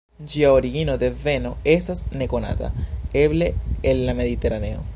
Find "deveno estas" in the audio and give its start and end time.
1.03-2.01